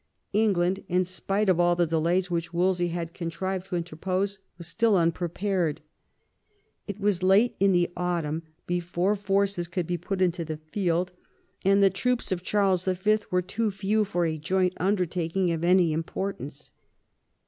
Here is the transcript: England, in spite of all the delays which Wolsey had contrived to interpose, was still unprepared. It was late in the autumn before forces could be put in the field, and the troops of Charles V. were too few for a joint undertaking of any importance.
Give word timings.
England, 0.33 0.83
in 0.87 1.05
spite 1.05 1.47
of 1.47 1.59
all 1.59 1.75
the 1.75 1.85
delays 1.85 2.31
which 2.31 2.51
Wolsey 2.51 2.87
had 2.87 3.13
contrived 3.13 3.67
to 3.67 3.75
interpose, 3.75 4.39
was 4.57 4.65
still 4.65 4.97
unprepared. 4.97 5.79
It 6.87 6.99
was 6.99 7.21
late 7.21 7.55
in 7.59 7.71
the 7.71 7.91
autumn 7.95 8.41
before 8.65 9.15
forces 9.15 9.67
could 9.67 9.85
be 9.85 9.99
put 9.99 10.19
in 10.19 10.31
the 10.31 10.57
field, 10.57 11.11
and 11.63 11.83
the 11.83 11.91
troops 11.91 12.31
of 12.31 12.41
Charles 12.41 12.85
V. 12.85 13.19
were 13.29 13.43
too 13.43 13.69
few 13.69 14.03
for 14.03 14.25
a 14.25 14.39
joint 14.39 14.73
undertaking 14.77 15.51
of 15.51 15.63
any 15.63 15.93
importance. 15.93 16.71